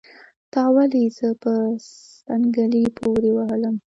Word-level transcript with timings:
تا 0.53 0.63
ولې 0.75 1.03
زه 1.17 1.29
په 1.41 1.53
څنګلي 2.25 2.83
پوري 2.97 3.31
وهلم 3.33 3.75